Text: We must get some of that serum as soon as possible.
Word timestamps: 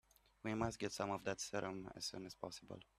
We 0.43 0.55
must 0.55 0.79
get 0.79 0.91
some 0.93 1.11
of 1.11 1.23
that 1.25 1.39
serum 1.39 1.87
as 1.95 2.05
soon 2.05 2.25
as 2.25 2.33
possible. 2.33 2.79